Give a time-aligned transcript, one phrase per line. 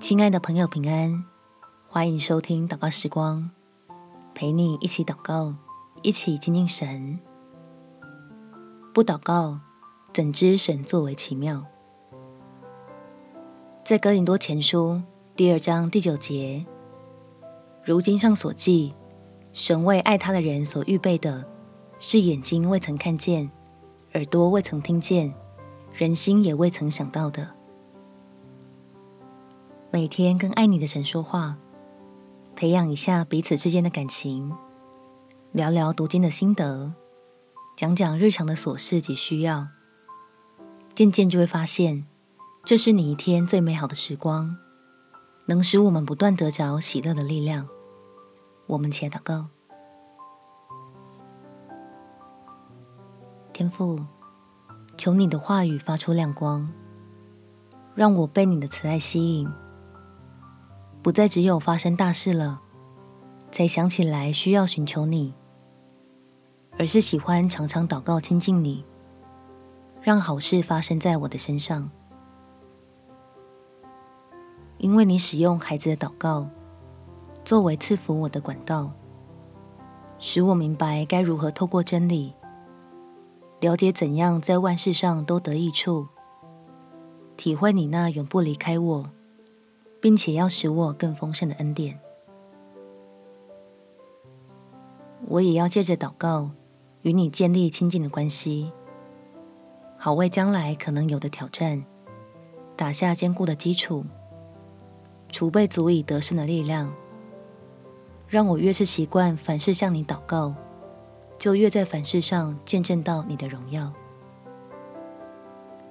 [0.00, 1.22] 亲爱的朋友，平安！
[1.86, 3.50] 欢迎收听祷告时光，
[4.34, 5.54] 陪你一起祷告，
[6.00, 7.20] 一起亲近神。
[8.94, 9.60] 不祷告，
[10.14, 11.62] 怎知神作为奇妙？
[13.84, 15.02] 在哥林多前书
[15.36, 16.64] 第二章第九节，
[17.84, 18.94] 如经上所记，
[19.52, 21.44] 神为爱他的人所预备的，
[21.98, 23.48] 是眼睛未曾看见，
[24.14, 25.32] 耳朵未曾听见，
[25.92, 27.59] 人心也未曾想到的。
[29.92, 31.56] 每天跟爱你的神说话，
[32.54, 34.56] 培养一下彼此之间的感情，
[35.50, 36.92] 聊聊读经的心得，
[37.76, 39.66] 讲讲日常的琐事及需要，
[40.94, 42.06] 渐渐就会发现，
[42.62, 44.56] 这是你一天最美好的时光，
[45.46, 47.68] 能使我们不断得着喜乐的力量。
[48.68, 49.46] 我们且祷告，
[53.52, 53.98] 天父，
[54.96, 56.72] 求你的话语发出亮光，
[57.96, 59.50] 让我被你的慈爱吸引。
[61.02, 62.60] 不再只有发生大事了，
[63.50, 65.32] 才想起来需要寻求你，
[66.78, 68.84] 而是喜欢常常祷告亲近你，
[70.02, 71.90] 让好事发生在我的身上。
[74.76, 76.46] 因为你使用孩子的祷告，
[77.46, 78.92] 作为赐福我的管道，
[80.18, 82.34] 使我明白该如何透过真理，
[83.60, 86.06] 了解怎样在万事上都得益处，
[87.38, 89.10] 体会你那永不离开我。
[90.00, 91.98] 并且要使我更丰盛的恩典，
[95.26, 96.50] 我也要借着祷告
[97.02, 98.72] 与你建立亲近的关系，
[99.98, 101.84] 好为将来可能有的挑战
[102.76, 104.04] 打下坚固的基础，
[105.28, 106.92] 储备足以得胜的力量。
[108.26, 110.54] 让我越是习惯凡事向你祷告，
[111.36, 113.92] 就越在凡事上见证到你的荣耀。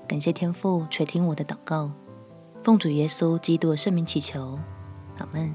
[0.08, 1.92] 感谢天父垂听我的祷告。
[2.62, 4.60] 奉主耶稣基督的圣名祈求，
[5.18, 5.54] 阿门。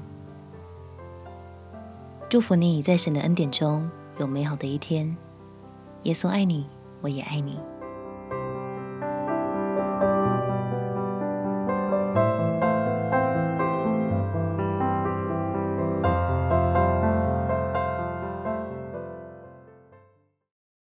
[2.27, 5.15] 祝福你在神的恩典中有美好的一天。
[6.03, 6.67] 耶稣爱你，
[7.01, 7.59] 我也爱你。